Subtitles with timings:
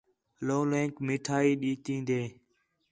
[0.45, 2.21] لَولینک مٹھائی ݙِتین٘دے